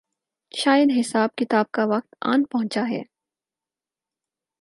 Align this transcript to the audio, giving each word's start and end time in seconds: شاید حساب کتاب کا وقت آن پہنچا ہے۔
شاید 0.51 0.89
حساب 0.99 1.29
کتاب 1.35 1.65
کا 1.71 1.85
وقت 1.85 2.15
آن 2.21 2.43
پہنچا 2.43 2.83
ہے۔ 2.89 3.01